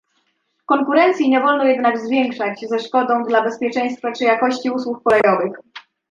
Konkurencji 0.65 1.29
nie 1.29 1.39
wolno 1.41 1.63
jednak 1.63 1.97
zwiększać 1.99 2.65
ze 2.69 2.79
szkodą 2.79 3.23
dla 3.23 3.43
bezpieczeństwa 3.43 4.11
czy 4.11 4.23
jakości 4.23 4.69
usług 4.69 5.03
kolejowych 5.03 5.53